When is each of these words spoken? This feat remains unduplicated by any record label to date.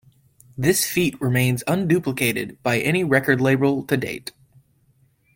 This 0.57 0.83
feat 0.83 1.21
remains 1.21 1.63
unduplicated 1.67 2.57
by 2.63 2.79
any 2.79 3.03
record 3.03 3.39
label 3.39 3.83
to 3.85 3.95
date. 3.95 4.31